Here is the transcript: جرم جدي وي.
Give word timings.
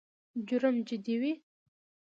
جرم 0.47 0.75
جدي 0.87 1.15
وي. 1.21 1.33